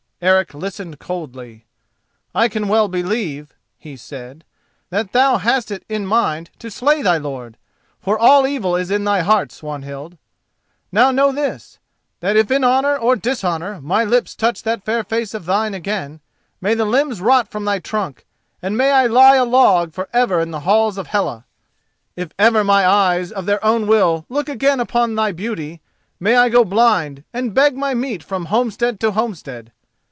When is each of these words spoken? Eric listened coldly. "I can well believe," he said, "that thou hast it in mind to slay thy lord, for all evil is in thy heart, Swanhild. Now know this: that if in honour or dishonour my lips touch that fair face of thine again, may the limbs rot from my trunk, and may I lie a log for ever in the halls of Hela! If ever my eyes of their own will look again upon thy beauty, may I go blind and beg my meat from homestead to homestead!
Eric 0.23 0.53
listened 0.53 0.99
coldly. 0.99 1.65
"I 2.35 2.47
can 2.47 2.67
well 2.67 2.87
believe," 2.87 3.55
he 3.79 3.97
said, 3.97 4.43
"that 4.91 5.13
thou 5.13 5.37
hast 5.39 5.71
it 5.71 5.83
in 5.89 6.05
mind 6.05 6.51
to 6.59 6.69
slay 6.69 7.01
thy 7.01 7.17
lord, 7.17 7.57
for 7.99 8.19
all 8.19 8.45
evil 8.45 8.75
is 8.75 8.91
in 8.91 9.03
thy 9.03 9.21
heart, 9.21 9.51
Swanhild. 9.51 10.19
Now 10.91 11.09
know 11.09 11.31
this: 11.31 11.79
that 12.19 12.35
if 12.37 12.51
in 12.51 12.63
honour 12.63 12.95
or 12.95 13.15
dishonour 13.15 13.81
my 13.81 14.03
lips 14.03 14.35
touch 14.35 14.61
that 14.61 14.85
fair 14.85 15.03
face 15.03 15.33
of 15.33 15.47
thine 15.47 15.73
again, 15.73 16.19
may 16.61 16.75
the 16.75 16.85
limbs 16.85 17.19
rot 17.19 17.49
from 17.49 17.63
my 17.63 17.79
trunk, 17.79 18.27
and 18.61 18.77
may 18.77 18.91
I 18.91 19.07
lie 19.07 19.37
a 19.37 19.43
log 19.43 19.91
for 19.91 20.07
ever 20.13 20.39
in 20.39 20.51
the 20.51 20.59
halls 20.69 20.99
of 20.99 21.07
Hela! 21.07 21.45
If 22.15 22.29
ever 22.37 22.63
my 22.63 22.85
eyes 22.85 23.31
of 23.31 23.47
their 23.47 23.63
own 23.65 23.87
will 23.87 24.27
look 24.29 24.47
again 24.47 24.79
upon 24.79 25.15
thy 25.15 25.31
beauty, 25.31 25.81
may 26.19 26.35
I 26.35 26.49
go 26.49 26.63
blind 26.63 27.23
and 27.33 27.55
beg 27.55 27.75
my 27.75 27.95
meat 27.95 28.21
from 28.23 28.45
homestead 28.45 28.99
to 28.99 29.13
homestead! 29.13 29.71